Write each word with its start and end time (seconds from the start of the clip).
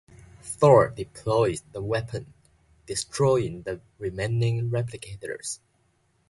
Thor 0.41 0.89
deploys 0.89 1.61
the 1.73 1.79
weapon, 1.83 2.33
destroying 2.87 3.61
the 3.61 3.81
remaining 3.99 4.71
replicators. 4.71 5.59